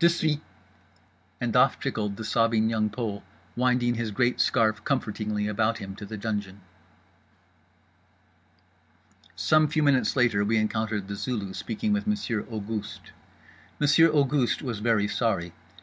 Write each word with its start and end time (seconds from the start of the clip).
De 0.00 0.10
suite!_" 0.10 0.42
And 1.40 1.56
off 1.56 1.80
trickled 1.80 2.16
the 2.18 2.22
sobbing 2.22 2.68
Young 2.68 2.90
Pole, 2.90 3.22
winding 3.56 3.94
his 3.94 4.10
great 4.10 4.38
scarf 4.38 4.84
comfortingly 4.84 5.48
about 5.48 5.78
him, 5.78 5.96
to 5.96 6.04
the 6.04 6.18
dungeon. 6.18 6.60
Some 9.34 9.66
few 9.66 9.82
minutes 9.82 10.14
later 10.14 10.44
we 10.44 10.58
encountered 10.58 11.08
The 11.08 11.16
Zulu 11.16 11.54
speaking 11.54 11.94
with 11.94 12.06
Monsieur 12.06 12.42
Auguste. 12.50 13.12
Monsieur 13.80 14.10
Auguste 14.10 14.60
was 14.60 14.80
very 14.80 15.08
sorry. 15.08 15.54